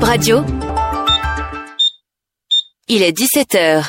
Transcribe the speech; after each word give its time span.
Bip 0.00 0.08
Radio. 0.08 0.44
Il 2.88 3.02
est 3.02 3.12
17h. 3.12 3.84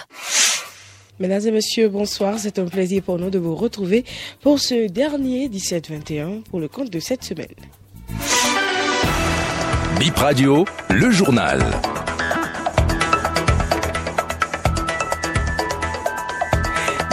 Mesdames 1.22 1.48
et 1.48 1.52
messieurs, 1.52 1.88
bonsoir. 1.88 2.38
C'est 2.38 2.60
un 2.60 2.66
plaisir 2.66 3.02
pour 3.02 3.18
nous 3.18 3.30
de 3.30 3.40
vous 3.40 3.56
retrouver 3.56 4.04
pour 4.42 4.60
ce 4.60 4.90
dernier 4.90 5.48
17-21 5.48 6.42
pour 6.44 6.60
le 6.60 6.68
compte 6.68 6.90
de 6.90 7.00
cette 7.00 7.24
semaine. 7.24 7.48
Bip 10.00 10.18
Radio, 10.18 10.66
le 10.90 11.12
journal. 11.12 11.62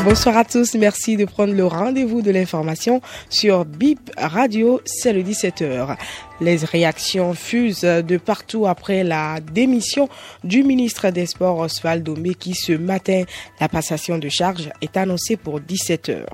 Bonsoir 0.04 0.36
à 0.36 0.44
tous, 0.44 0.74
merci 0.74 1.16
de 1.16 1.24
prendre 1.24 1.52
le 1.52 1.66
rendez-vous 1.66 2.22
de 2.22 2.30
l'information 2.30 3.02
sur 3.28 3.64
BIP 3.64 3.98
Radio, 4.16 4.80
c'est 4.84 5.12
le 5.12 5.22
17h. 5.22 5.96
Les 6.40 6.56
réactions 6.56 7.34
fusent 7.34 7.80
de 7.80 8.16
partout 8.16 8.66
après 8.66 9.02
la 9.02 9.40
démission 9.40 10.08
du 10.44 10.62
ministre 10.62 11.10
des 11.10 11.26
Sports 11.26 11.58
Osvaldo 11.58 12.14
qui 12.38 12.54
ce 12.54 12.72
matin, 12.72 13.24
la 13.60 13.68
passation 13.68 14.18
de 14.18 14.28
charge 14.28 14.70
est 14.80 14.96
annoncée 14.96 15.36
pour 15.36 15.60
17h. 15.60 16.24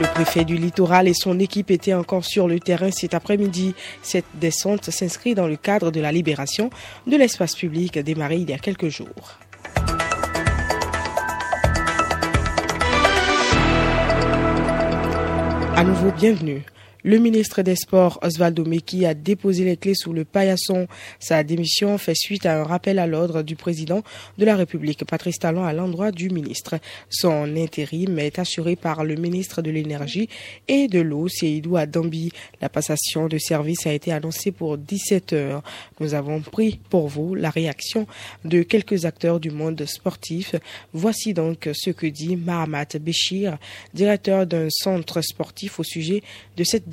Le 0.00 0.06
préfet 0.14 0.44
du 0.44 0.56
littoral 0.56 1.08
et 1.08 1.14
son 1.14 1.38
équipe 1.40 1.70
étaient 1.70 1.92
encore 1.92 2.24
sur 2.24 2.48
le 2.48 2.60
terrain 2.60 2.90
cet 2.92 3.14
après-midi. 3.14 3.74
Cette 4.02 4.24
descente 4.34 4.90
s'inscrit 4.90 5.34
dans 5.34 5.46
le 5.46 5.56
cadre 5.56 5.90
de 5.90 6.00
la 6.00 6.12
libération 6.12 6.70
de 7.06 7.16
l'espace 7.16 7.56
public 7.56 7.98
démarré 7.98 8.36
il 8.36 8.48
y 8.48 8.54
a 8.54 8.58
quelques 8.58 8.88
jours. 8.88 9.38
À 15.74 15.84
nouveau, 15.84 16.10
bienvenue. 16.12 16.62
Le 17.04 17.18
ministre 17.18 17.62
des 17.62 17.74
Sports, 17.74 18.20
Osvaldo 18.22 18.64
Meki, 18.64 19.06
a 19.06 19.14
déposé 19.14 19.64
les 19.64 19.76
clés 19.76 19.96
sous 19.96 20.12
le 20.12 20.24
paillasson. 20.24 20.86
Sa 21.18 21.42
démission 21.42 21.98
fait 21.98 22.14
suite 22.14 22.46
à 22.46 22.60
un 22.60 22.62
rappel 22.62 23.00
à 23.00 23.08
l'ordre 23.08 23.42
du 23.42 23.56
président 23.56 24.04
de 24.38 24.44
la 24.44 24.54
République, 24.54 25.04
Patrice 25.04 25.40
Talon, 25.40 25.64
à 25.64 25.72
l'endroit 25.72 26.12
du 26.12 26.30
ministre. 26.30 26.76
Son 27.10 27.56
intérim 27.56 28.20
est 28.20 28.38
assuré 28.38 28.76
par 28.76 29.02
le 29.02 29.16
ministre 29.16 29.62
de 29.62 29.72
l'Énergie 29.72 30.28
et 30.68 30.86
de 30.86 31.00
l'Eau, 31.00 31.26
Seydou 31.26 31.76
Adambi. 31.76 32.30
La 32.60 32.68
passation 32.68 33.26
de 33.26 33.36
service 33.36 33.84
a 33.84 33.92
été 33.92 34.12
annoncée 34.12 34.52
pour 34.52 34.78
17 34.78 35.32
heures. 35.32 35.62
Nous 35.98 36.14
avons 36.14 36.40
pris 36.40 36.78
pour 36.88 37.08
vous 37.08 37.34
la 37.34 37.50
réaction 37.50 38.06
de 38.44 38.62
quelques 38.62 39.06
acteurs 39.06 39.40
du 39.40 39.50
monde 39.50 39.84
sportif. 39.86 40.54
Voici 40.92 41.34
donc 41.34 41.68
ce 41.72 41.90
que 41.90 42.06
dit 42.06 42.36
Mahamat 42.36 42.98
Béchir, 43.00 43.58
directeur 43.92 44.46
d'un 44.46 44.68
centre 44.70 45.20
sportif 45.20 45.80
au 45.80 45.82
sujet 45.82 46.22
de 46.56 46.62
cette 46.62 46.91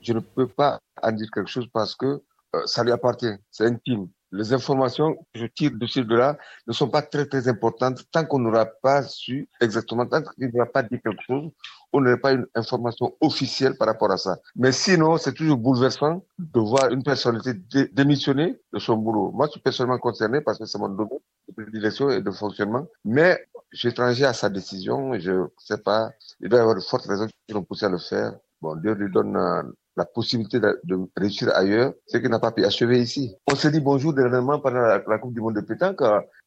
Je 0.00 0.12
ne 0.12 0.20
peux 0.20 0.48
pas 0.48 0.78
en 1.02 1.12
dire 1.12 1.28
quelque 1.32 1.50
chose 1.50 1.68
parce 1.72 1.94
que 1.94 2.22
euh, 2.54 2.62
ça 2.66 2.82
lui 2.84 2.92
appartient, 2.92 3.34
c'est 3.50 3.66
intime. 3.66 4.08
Les 4.30 4.52
informations 4.52 5.14
que 5.14 5.40
je 5.40 5.46
tire 5.46 5.70
de 5.74 5.86
ci, 5.86 6.04
de 6.04 6.14
là 6.14 6.36
ne 6.66 6.72
sont 6.74 6.88
pas 6.88 7.00
très, 7.00 7.24
très 7.26 7.48
importantes 7.48 8.04
tant 8.12 8.26
qu'on 8.26 8.38
n'aura 8.38 8.66
pas 8.66 9.02
su 9.02 9.48
exactement, 9.60 10.04
tant 10.04 10.22
qu'il 10.22 10.50
n'aura 10.52 10.66
pas 10.66 10.82
dit 10.82 11.00
quelque 11.00 11.22
chose, 11.26 11.50
on 11.92 12.00
n'aurait 12.00 12.20
pas 12.20 12.32
une 12.32 12.46
information 12.54 13.14
officielle 13.20 13.76
par 13.78 13.88
rapport 13.88 14.10
à 14.10 14.18
ça. 14.18 14.38
Mais 14.54 14.72
sinon, 14.72 15.16
c'est 15.16 15.32
toujours 15.32 15.56
bouleversant 15.56 16.22
de 16.38 16.60
voir 16.60 16.90
une 16.90 17.02
personnalité 17.02 17.54
démissionner 17.92 18.60
de 18.72 18.78
son 18.78 18.96
boulot. 18.96 19.30
Moi, 19.32 19.46
je 19.46 19.52
suis 19.52 19.60
personnellement 19.60 19.98
concerné 19.98 20.42
parce 20.42 20.58
que 20.58 20.66
c'est 20.66 20.78
mon 20.78 20.90
domaine 20.90 21.18
de 21.56 21.64
direction 21.70 22.10
et 22.10 22.20
de 22.20 22.30
fonctionnement. 22.30 22.86
Mais 23.06 23.46
j'ai 23.72 23.88
étranger 23.88 24.24
à 24.24 24.34
sa 24.34 24.50
décision. 24.50 25.18
Je 25.18 25.32
ne 25.32 25.46
sais 25.58 25.78
pas. 25.78 26.10
Il 26.40 26.48
doit 26.48 26.58
y 26.58 26.62
avoir 26.62 26.76
de 26.76 26.80
fortes 26.80 27.06
raisons 27.06 27.26
qui 27.26 27.54
l'ont 27.54 27.64
poussé 27.64 27.86
à 27.86 27.88
le 27.88 27.98
faire. 27.98 28.34
Bon, 28.60 28.74
Dieu 28.76 28.94
lui 28.94 29.10
donne 29.12 29.36
euh, 29.36 29.62
la 29.96 30.04
possibilité 30.04 30.58
de, 30.58 30.96
réussir 31.16 31.50
ailleurs, 31.54 31.92
ce 32.06 32.18
qu'il 32.18 32.28
n'a 32.28 32.38
pas 32.38 32.52
pu 32.52 32.64
achever 32.64 33.00
ici. 33.00 33.36
On 33.50 33.54
s'est 33.54 33.70
dit 33.70 33.80
bonjour 33.80 34.14
dernièrement 34.14 34.58
pendant 34.60 34.80
la, 34.80 35.18
Coupe 35.18 35.34
du 35.34 35.40
Monde 35.40 35.56
de 35.56 35.60
pétanque. 35.60 36.00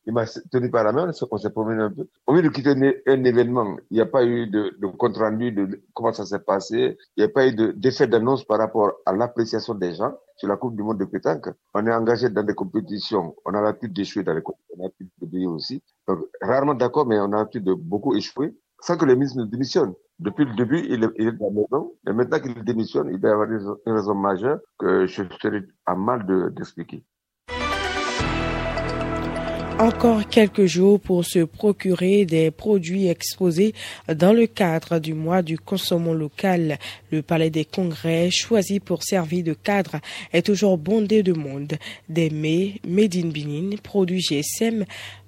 Il 0.05 0.13
m'a 0.13 0.25
tenu 0.51 0.71
par 0.71 0.83
la 0.83 0.91
main, 0.93 1.11
on 1.31 1.37
s'est 1.37 1.49
promené 1.51 1.83
un 1.83 1.91
peu. 1.91 2.07
Au 2.27 2.33
lieu 2.33 2.41
de 2.41 2.49
quitter 2.49 2.71
un, 3.07 3.23
événement, 3.23 3.77
il 3.91 3.95
n'y 3.95 4.01
a 4.01 4.05
pas 4.05 4.25
eu 4.25 4.47
de, 4.47 4.75
de 4.81 4.87
compte 4.87 5.17
rendu 5.17 5.51
de 5.51 5.83
comment 5.93 6.11
ça 6.11 6.25
s'est 6.25 6.39
passé. 6.39 6.97
Il 7.15 7.23
n'y 7.23 7.25
a 7.25 7.29
pas 7.29 7.47
eu 7.47 7.73
d'effet 7.75 8.07
d'annonce 8.07 8.43
par 8.45 8.57
rapport 8.57 8.93
à 9.05 9.13
l'appréciation 9.13 9.75
des 9.75 9.93
gens 9.93 10.13
sur 10.37 10.47
la 10.47 10.57
Coupe 10.57 10.75
du 10.75 10.83
Monde 10.83 10.99
de 10.99 11.05
pétanque. 11.05 11.49
On 11.73 11.85
est 11.85 11.93
engagé 11.93 12.29
dans 12.29 12.43
des 12.43 12.55
compétitions. 12.55 13.35
On 13.45 13.53
a 13.53 13.61
l'habitude 13.61 13.93
d'échouer 13.93 14.23
dans 14.23 14.33
les 14.33 14.41
compétitions. 14.41 14.75
On 14.77 14.81
a 14.81 14.83
l'habitude 14.83 15.09
de 15.21 15.27
briller 15.27 15.47
aussi. 15.47 15.83
Donc, 16.07 16.19
rarement 16.41 16.73
d'accord, 16.73 17.05
mais 17.05 17.19
on 17.19 17.31
a 17.33 17.37
l'habitude 17.37 17.65
de 17.65 17.73
beaucoup 17.73 18.15
échouer 18.15 18.55
sans 18.81 18.97
que 18.97 19.05
le 19.05 19.13
ministre 19.15 19.39
ne 19.39 19.45
démissionne. 19.45 19.93
Depuis 20.21 20.45
le 20.45 20.53
début, 20.53 20.85
il 20.87 21.03
est, 21.03 21.09
il 21.17 21.31
dans 21.37 21.47
la 21.47 21.51
maison. 21.51 21.93
Et 22.07 22.13
maintenant 22.13 22.39
qu'il 22.39 22.63
démissionne, 22.63 23.09
il 23.11 23.19
doit 23.19 23.31
y 23.31 23.33
avoir 23.33 23.49
une 23.51 23.93
raison 23.93 24.13
majeure 24.13 24.59
que 24.77 25.07
je 25.07 25.23
serai 25.41 25.63
à 25.87 25.95
mal 25.95 26.25
d'expliquer. 26.53 27.03
encore 29.81 30.27
quelques 30.29 30.65
jours 30.65 30.99
pour 30.99 31.25
se 31.25 31.39
procurer 31.39 32.25
des 32.25 32.51
produits 32.51 33.07
exposés 33.07 33.73
dans 34.07 34.31
le 34.31 34.45
cadre 34.45 34.99
du 34.99 35.15
mois 35.15 35.41
du 35.41 35.57
consommant 35.57 36.13
local. 36.13 36.77
Le 37.11 37.23
palais 37.23 37.49
des 37.49 37.65
congrès, 37.65 38.29
choisi 38.29 38.79
pour 38.79 39.01
servir 39.01 39.43
de 39.43 39.53
cadre, 39.53 39.95
est 40.33 40.45
toujours 40.45 40.77
bondé 40.77 41.23
de 41.23 41.33
monde. 41.33 41.77
Des 42.09 42.29
mets, 42.29 42.79
made 42.87 43.15
in 43.15 43.29
Benin, 43.29 43.75
produits 43.81 44.21
GSM, 44.21 44.85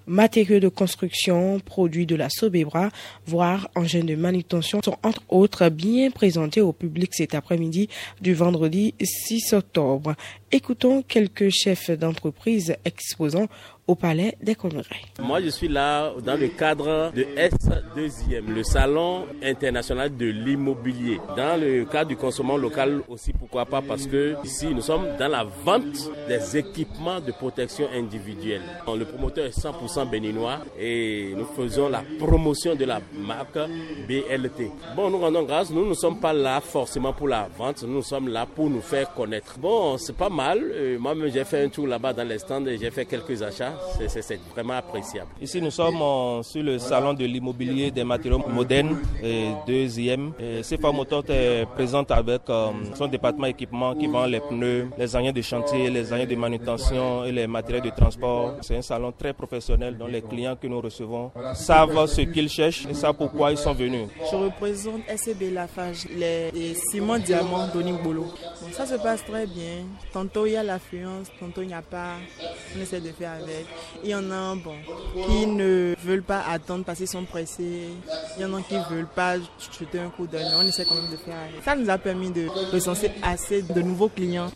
matériaux 0.07 0.59
de 0.59 0.67
construction, 0.67 1.59
produits 1.59 2.05
de 2.05 2.15
la 2.15 2.29
Sobebra, 2.29 2.89
voire 3.25 3.69
engins 3.75 4.03
de 4.03 4.15
manutention 4.15 4.81
sont 4.83 4.97
entre 5.03 5.23
autres 5.29 5.69
bien 5.69 6.11
présentés 6.11 6.61
au 6.61 6.73
public 6.73 7.13
cet 7.13 7.35
après-midi 7.35 7.89
du 8.21 8.33
vendredi 8.33 8.93
6 9.01 9.53
octobre. 9.53 10.15
Écoutons 10.51 11.01
quelques 11.01 11.49
chefs 11.49 11.91
d'entreprise 11.91 12.75
exposant 12.85 13.47
au 13.85 13.95
Palais 13.95 14.38
des 14.41 14.55
Congrès. 14.55 14.83
Moi, 15.19 15.41
je 15.41 15.49
suis 15.49 15.67
là 15.67 16.11
dans 16.23 16.39
le 16.39 16.47
cadre 16.47 17.11
de 17.13 17.23
S2e, 17.35 18.47
le 18.47 18.63
Salon 18.63 19.25
international 19.44 20.16
de 20.16 20.25
l'immobilier. 20.27 21.19
Dans 21.35 21.59
le 21.59 21.83
cadre 21.85 22.09
du 22.09 22.16
consommant 22.16 22.55
local 22.55 23.01
aussi, 23.09 23.33
pourquoi 23.33 23.66
pas, 23.66 23.81
parce 23.81 24.07
que 24.07 24.35
ici, 24.45 24.67
nous 24.73 24.81
sommes 24.81 25.07
dans 25.19 25.27
la 25.27 25.44
vente 25.44 26.09
des 26.29 26.57
équipements 26.57 27.19
de 27.19 27.31
protection 27.33 27.88
individuelle. 27.94 28.61
Le 28.88 29.03
promoteur 29.03 29.47
est 29.47 29.59
100% 29.59 30.09
béninois 30.09 30.59
et 30.79 31.33
nous 31.35 31.45
faisons 31.45 31.89
la 31.89 32.03
promotion 32.19 32.75
de 32.75 32.85
la 32.85 33.01
marque 33.13 33.57
BLT. 34.07 34.71
Bon, 34.95 35.09
nous 35.09 35.19
rendons 35.19 35.44
grâce, 35.44 35.71
nous 35.71 35.85
ne 35.88 35.94
sommes 35.94 36.19
pas 36.19 36.31
là 36.33 36.61
forcément 36.61 37.11
pour 37.11 37.27
la 37.27 37.50
vente, 37.57 37.83
nous 37.83 38.01
sommes 38.01 38.29
là 38.29 38.45
pour 38.45 38.69
nous 38.69 38.81
faire 38.81 39.13
connaître. 39.13 39.59
Bon, 39.59 39.97
c'est 39.97 40.15
pas 40.15 40.29
mal. 40.29 40.63
Moi-même, 41.00 41.29
j'ai 41.31 41.44
fait 41.44 41.63
un 41.65 41.69
tour 41.69 41.85
là-bas 41.85 42.13
dans 42.13 42.27
les 42.27 42.39
stands 42.39 42.65
et 42.65 42.77
j'ai 42.77 42.89
fait 42.89 43.05
quelques 43.05 43.41
achats 43.41 43.72
c'est 44.07 44.39
vraiment 44.53 44.73
appréciable. 44.78 45.29
Ici, 45.41 45.61
nous 45.61 45.72
sommes 45.72 46.44
sur 46.44 46.63
le 46.63 46.79
salon 46.79 47.13
de 47.13 47.25
l'immobilier 47.25 47.91
des 47.91 48.03
matériaux 48.03 48.44
modernes, 48.47 48.97
et 49.23 49.47
deuxième. 49.67 50.34
CFA 50.61 50.91
Motor 50.91 51.23
est 51.29 51.66
présente 51.75 52.12
avec 52.12 52.41
son 52.95 53.07
département 53.07 53.47
équipement 53.47 53.95
qui 53.95 54.07
vend 54.07 54.25
les 54.25 54.39
pneus, 54.39 54.88
les 54.97 55.16
engins 55.16 55.31
de 55.31 55.41
chantier, 55.41 55.89
les 55.89 56.12
engins 56.13 56.25
de 56.25 56.35
manutention 56.35 57.25
et 57.25 57.31
les 57.31 57.47
matériels 57.47 57.83
de 57.83 57.89
transport. 57.89 58.56
C'est 58.62 58.78
un 58.78 58.81
salon 58.81 59.12
très 59.12 59.33
professionnel 59.33 59.97
dont 59.97 60.07
les 60.07 60.22
clients 60.22 60.56
que 60.59 60.67
nous 60.67 60.81
recevons 60.81 61.31
savent 61.53 62.06
ce 62.07 62.22
qu'ils 62.22 62.50
cherchent 62.50 62.85
et 62.89 62.94
savent 62.94 63.16
pourquoi 63.16 63.51
ils 63.51 63.57
sont 63.57 63.73
venus. 63.73 64.07
Je 64.31 64.35
représente 64.35 65.01
SCB 65.07 65.51
Lafage, 65.51 66.06
les, 66.16 66.51
les 66.51 66.73
ciments 66.75 67.19
diamants 67.19 67.67
Doning 67.73 68.01
Bolo. 68.01 68.23
Bon, 68.62 68.67
ça 68.72 68.85
se 68.85 68.95
passe 68.95 69.23
très 69.25 69.45
bien. 69.45 69.85
Tantôt 70.12 70.45
il 70.45 70.53
y 70.53 70.57
a 70.57 70.63
l'affluence, 70.63 71.28
tantôt 71.39 71.62
il 71.62 71.67
n'y 71.67 71.73
a 71.73 71.81
pas. 71.81 72.16
On 72.78 72.81
essaie 72.81 73.00
de 73.01 73.09
faire 73.09 73.31
avec. 73.33 73.62
Il 74.03 74.09
y 74.09 74.16
en 74.16 74.29
a 74.31 74.56
bon, 74.56 74.75
qui 75.28 75.46
ne 75.46 75.96
veulent 76.03 76.24
pas 76.24 76.44
attendre 76.50 76.84
parce 76.85 76.97
qu'ils 77.00 77.07
sont 77.07 77.24
pressés. 77.24 77.90
Il 78.38 78.41
y 78.41 78.46
en 78.46 78.53
a 78.53 78.62
qui 78.62 78.75
ne 78.75 78.84
veulent 78.96 79.07
pas 79.07 79.38
jeter 79.38 80.00
un 80.00 80.09
coup 80.09 80.28
d'œil. 80.28 80.46
On 80.56 80.68
essaie 80.68 80.85
quand 80.85 80.96
même 80.96 81.12
de 81.12 81.18
faire. 81.18 81.35
Ça 81.63 81.75
nous 81.75 81.90
a 81.90 81.97
permis 81.97 82.31
de 82.31 82.47
recenser 82.72 83.12
assez 83.22 83.62
de 83.62 83.81
nouveaux 83.81 84.09
clients. 84.09 84.51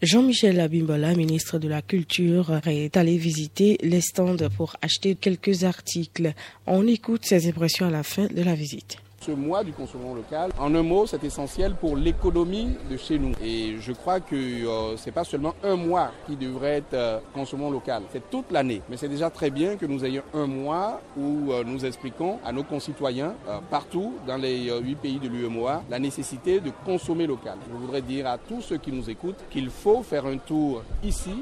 Jean-Michel 0.00 0.60
Abimbola, 0.60 1.14
ministre 1.14 1.58
de 1.58 1.68
la 1.68 1.82
Culture, 1.82 2.60
est 2.66 2.96
allé 2.96 3.18
visiter 3.18 3.76
les 3.82 4.00
stands 4.00 4.36
pour 4.56 4.76
acheter 4.80 5.14
quelques 5.14 5.64
articles. 5.64 6.32
On 6.66 6.86
écoute 6.86 7.26
ses 7.26 7.48
impressions 7.48 7.86
à 7.86 7.90
la 7.90 8.02
fin 8.02 8.26
de 8.26 8.42
la 8.42 8.54
visite 8.54 8.98
ce 9.28 9.32
mois 9.32 9.62
du 9.62 9.72
consommant 9.72 10.14
local. 10.14 10.50
En 10.58 10.74
un 10.74 10.82
mot, 10.82 11.06
c'est 11.06 11.22
essentiel 11.22 11.74
pour 11.74 11.96
l'économie 11.96 12.70
de 12.90 12.96
chez 12.96 13.18
nous. 13.18 13.32
Et 13.42 13.76
je 13.78 13.92
crois 13.92 14.20
que 14.20 14.34
euh, 14.34 14.96
c'est 14.96 15.10
pas 15.12 15.24
seulement 15.24 15.54
un 15.62 15.76
mois 15.76 16.12
qui 16.26 16.34
devrait 16.36 16.78
être 16.78 16.94
euh, 16.94 17.18
consommant 17.34 17.70
local, 17.70 18.04
c'est 18.10 18.30
toute 18.30 18.50
l'année. 18.50 18.80
Mais 18.88 18.96
c'est 18.96 19.08
déjà 19.08 19.28
très 19.28 19.50
bien 19.50 19.76
que 19.76 19.84
nous 19.84 20.02
ayons 20.04 20.22
un 20.32 20.46
mois 20.46 21.02
où 21.16 21.52
euh, 21.52 21.62
nous 21.64 21.84
expliquons 21.84 22.38
à 22.42 22.52
nos 22.52 22.62
concitoyens 22.62 23.34
euh, 23.48 23.58
partout 23.70 24.14
dans 24.26 24.38
les 24.38 24.70
huit 24.80 24.96
pays 24.96 25.18
de 25.18 25.28
l'UEMOA 25.28 25.82
la 25.90 25.98
nécessité 25.98 26.60
de 26.60 26.70
consommer 26.86 27.26
local. 27.26 27.58
Je 27.70 27.76
voudrais 27.76 28.00
dire 28.02 28.26
à 28.26 28.38
tous 28.38 28.62
ceux 28.62 28.78
qui 28.78 28.92
nous 28.92 29.10
écoutent 29.10 29.44
qu'il 29.50 29.68
faut 29.68 30.02
faire 30.02 30.24
un 30.24 30.38
tour 30.38 30.82
ici 31.04 31.34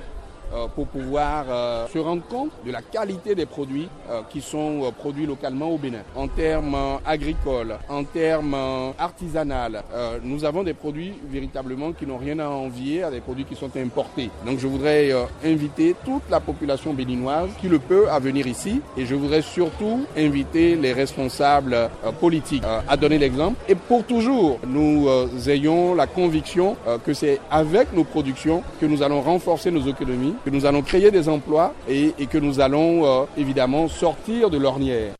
pour 0.75 0.87
pouvoir 0.87 1.45
se 1.93 1.99
rendre 1.99 2.23
compte 2.29 2.51
de 2.65 2.71
la 2.73 2.83
qualité 2.83 3.35
des 3.35 3.47
produits 3.47 3.89
qui 4.31 4.41
sont 4.41 4.93
produits 4.99 5.27
localement 5.27 5.69
au 5.71 5.79
Bénin. 5.79 6.03
En 6.15 6.29
termes 6.29 6.77
agricoles, 7.05 7.77
en 7.89 8.05
termes 8.05 8.57
artisanal, 8.99 9.83
nous 10.23 10.45
avons 10.45 10.63
des 10.63 10.75
produits 10.75 11.15
véritablement 11.29 11.93
qui 11.93 12.07
n'ont 12.07 12.19
rien 12.19 12.39
à 12.39 12.49
envier 12.49 13.03
à 13.03 13.11
des 13.11 13.21
produits 13.21 13.45
qui 13.45 13.57
sont 13.57 13.71
importés. 13.77 14.31
Donc 14.45 14.59
je 14.59 14.67
voudrais 14.67 15.11
inviter 15.45 15.95
toute 16.05 16.23
la 16.31 16.41
population 16.41 16.95
béninoise 16.95 17.51
qui 17.61 17.69
le 17.69 17.79
peut 17.79 18.09
à 18.09 18.19
venir 18.19 18.47
ici 18.47 18.81
et 18.97 19.07
je 19.07 19.15
voudrais 19.15 19.43
surtout 19.43 20.07
inviter 20.17 20.77
les 20.77 20.93
responsables 20.93 21.91
politiques 22.21 22.63
à 22.89 22.97
donner 22.97 23.19
l'exemple 23.19 23.57
et 23.69 23.75
pour 23.75 24.05
toujours 24.05 24.59
nous 24.67 25.09
ayons 25.49 25.95
la 25.95 26.07
conviction 26.07 26.77
que 27.05 27.13
c'est 27.13 27.41
avec 27.51 27.93
nos 27.93 28.05
productions 28.05 28.63
que 28.81 28.87
nous 28.87 29.03
allons 29.03 29.21
renforcer 29.21 29.71
nos 29.71 29.87
économies, 29.89 30.35
que 30.45 30.51
nous 30.51 30.67
allons 30.67 30.83
créer 30.83 31.11
des 31.11 31.29
emplois 31.29 31.75
et, 31.89 32.13
que 32.27 32.39
nous 32.39 32.61
allons 32.61 33.05
euh, 33.05 33.25
évidemment 33.37 33.89
sortir 33.89 34.51
de 34.51 34.59
l'ornière. 34.59 35.13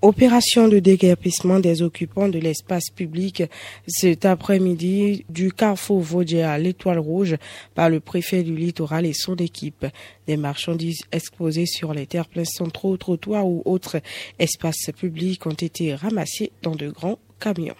Opération 0.00 0.68
de 0.68 0.78
déguerpissement 0.78 1.58
des 1.58 1.82
occupants 1.82 2.28
de 2.28 2.38
l'espace 2.38 2.90
public 2.94 3.42
cet 3.88 4.26
après-midi 4.26 5.24
du 5.28 5.52
carrefour 5.52 6.00
Vaudier 6.00 6.44
à 6.44 6.56
l'Étoile 6.56 7.00
Rouge 7.00 7.36
par 7.74 7.90
le 7.90 7.98
préfet 7.98 8.44
du 8.44 8.54
littoral 8.54 9.06
et 9.06 9.12
son 9.12 9.34
équipe. 9.36 9.86
Des 10.28 10.36
marchandises 10.36 11.00
exposées 11.10 11.66
sur 11.66 11.94
les 11.94 12.06
terres-pleins 12.06 12.44
centraux, 12.44 12.96
trottoirs 12.96 13.48
ou 13.48 13.62
autres 13.64 14.00
espaces 14.38 14.92
publics 14.96 15.44
ont 15.46 15.50
été 15.50 15.96
ramassées 15.96 16.52
dans 16.62 16.76
de 16.76 16.90
grands 16.90 17.18
camions. 17.40 17.74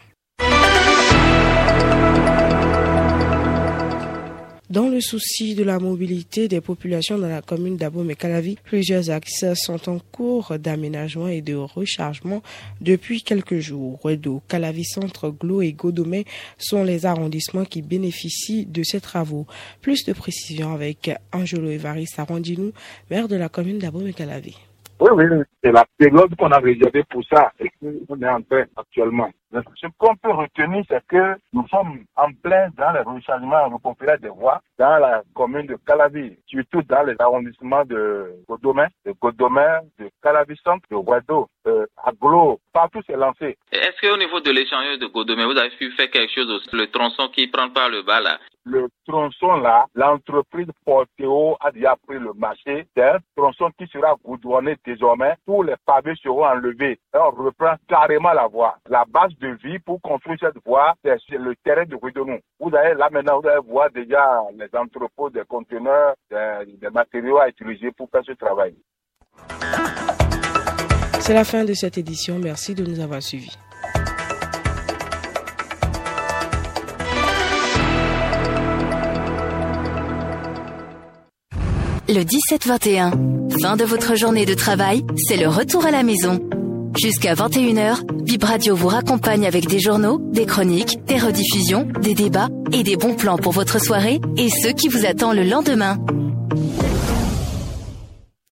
Dans 4.78 4.88
le 4.88 5.00
souci 5.00 5.56
de 5.56 5.64
la 5.64 5.80
mobilité 5.80 6.46
des 6.46 6.60
populations 6.60 7.18
dans 7.18 7.26
la 7.26 7.42
commune 7.42 7.76
d'Abomey-Calavi, 7.76 8.58
plusieurs 8.62 9.10
axes 9.10 9.44
sont 9.54 9.88
en 9.88 9.98
cours 9.98 10.56
d'aménagement 10.56 11.26
et 11.26 11.40
de 11.40 11.56
rechargement 11.56 12.44
depuis 12.80 13.22
quelques 13.22 13.58
jours. 13.58 13.98
Redo, 14.00 14.40
Calavi 14.46 14.84
Centre, 14.84 15.30
Glo 15.30 15.62
et 15.62 15.72
Godomé 15.72 16.26
sont 16.58 16.84
les 16.84 17.06
arrondissements 17.06 17.64
qui 17.64 17.82
bénéficient 17.82 18.66
de 18.66 18.84
ces 18.84 19.00
travaux. 19.00 19.48
Plus 19.82 20.04
de 20.04 20.12
précisions 20.12 20.72
avec 20.72 21.10
Angelo 21.32 21.68
Evaris 21.70 22.06
Arrondinou, 22.16 22.70
maire 23.10 23.26
de 23.26 23.34
la 23.34 23.48
commune 23.48 23.80
d'Abomey-Calavi. 23.80 24.67
Oui, 25.00 25.10
oui, 25.12 25.24
c'est 25.62 25.70
la 25.70 25.84
période 25.96 26.34
qu'on 26.36 26.50
a 26.50 26.58
réservée 26.58 27.04
pour 27.08 27.22
ça 27.24 27.52
et 27.60 27.70
qu'on 27.80 28.20
est 28.20 28.28
en 28.28 28.42
train 28.42 28.64
actuellement. 28.76 29.30
Ce 29.76 29.86
qu'on 29.96 30.16
peut 30.16 30.32
retenir, 30.32 30.84
c'est 30.88 31.06
que 31.06 31.36
nous 31.52 31.66
sommes 31.68 32.04
en 32.16 32.32
plein 32.42 32.68
dans 32.76 32.92
le 32.92 33.02
rechargement 33.02 33.78
populaire 33.78 34.18
des 34.18 34.28
voies 34.28 34.60
dans 34.78 34.98
la 34.98 35.22
commune 35.34 35.66
de 35.66 35.76
Calavi, 35.86 36.36
surtout 36.46 36.82
dans 36.82 37.04
les 37.04 37.14
arrondissements 37.18 37.84
de 37.84 38.34
Godomé, 38.48 38.86
de 39.06 39.14
Godomé, 39.20 39.66
de 39.98 40.10
Calavi-Centre, 40.22 40.84
de 40.90 40.96
Guado, 40.96 41.48
de 41.64 41.88
Aglo, 42.04 42.60
partout 42.72 43.00
c'est 43.06 43.16
lancé. 43.16 43.56
Est-ce 43.72 44.00
qu'au 44.00 44.16
niveau 44.18 44.40
de 44.40 44.50
l'échangeur 44.50 44.98
de 44.98 45.06
Godomé, 45.06 45.44
vous 45.44 45.56
avez 45.56 45.70
pu 45.70 45.92
faire 45.92 46.10
quelque 46.10 46.34
chose 46.34 46.50
aussi, 46.50 46.68
le 46.72 46.88
tronçon 46.88 47.28
qui 47.28 47.46
prend 47.46 47.70
par 47.70 47.88
le 47.88 48.02
bas 48.02 48.20
là? 48.20 48.38
Le 48.68 48.88
tronçon 49.06 49.56
là, 49.56 49.86
l'entreprise 49.94 50.68
Porteo 50.84 51.56
a 51.60 51.70
déjà 51.70 51.96
pris 52.06 52.18
le 52.18 52.32
marché. 52.34 52.86
C'est 52.96 53.02
un 53.02 53.18
tronçon 53.36 53.70
qui 53.78 53.86
sera 53.88 54.14
goudronné 54.24 54.76
désormais. 54.84 55.34
Tous 55.46 55.62
les 55.62 55.74
pavés 55.86 56.14
seront 56.22 56.46
enlevés. 56.46 56.98
On 57.14 57.30
reprend 57.30 57.74
carrément 57.88 58.32
la 58.32 58.46
voie. 58.46 58.76
La 58.88 59.04
base 59.08 59.36
de 59.38 59.48
vie 59.62 59.78
pour 59.78 60.00
construire 60.02 60.38
cette 60.40 60.62
voie, 60.64 60.94
c'est 61.02 61.18
le 61.32 61.54
terrain 61.64 61.84
de 61.84 61.96
Guidonou. 61.96 62.38
Vous 62.60 62.74
allez 62.74 62.94
là 62.94 63.08
maintenant, 63.10 63.40
vous 63.40 63.48
allez 63.48 63.60
voir 63.66 63.90
déjà 63.90 64.40
les 64.56 64.68
entrepôts 64.78 65.30
des 65.30 65.44
conteneurs, 65.48 66.14
des 66.30 66.90
matériaux 66.92 67.38
à 67.38 67.48
utiliser 67.48 67.90
pour 67.92 68.08
faire 68.10 68.22
ce 68.24 68.32
travail. 68.32 68.74
C'est 71.20 71.34
la 71.34 71.44
fin 71.44 71.64
de 71.64 71.74
cette 71.74 71.98
édition. 71.98 72.38
Merci 72.38 72.74
de 72.74 72.84
nous 72.84 73.00
avoir 73.00 73.22
suivis. 73.22 73.56
Le 82.10 82.22
17-21, 82.22 83.60
fin 83.60 83.76
de 83.76 83.84
votre 83.84 84.16
journée 84.16 84.46
de 84.46 84.54
travail, 84.54 85.04
c'est 85.26 85.36
le 85.36 85.46
retour 85.46 85.84
à 85.84 85.90
la 85.90 86.02
maison. 86.02 86.40
Jusqu'à 86.98 87.34
21h, 87.34 88.00
Bib 88.22 88.42
Radio 88.44 88.74
vous 88.74 88.88
raccompagne 88.88 89.46
avec 89.46 89.68
des 89.68 89.78
journaux, 89.78 90.18
des 90.32 90.46
chroniques, 90.46 91.04
des 91.04 91.18
rediffusions, 91.18 91.86
des 92.00 92.14
débats 92.14 92.48
et 92.72 92.82
des 92.82 92.96
bons 92.96 93.14
plans 93.14 93.36
pour 93.36 93.52
votre 93.52 93.78
soirée 93.78 94.22
et 94.38 94.48
ceux 94.48 94.72
qui 94.72 94.88
vous 94.88 95.04
attendent 95.04 95.36
le 95.36 95.44
lendemain. 95.44 95.98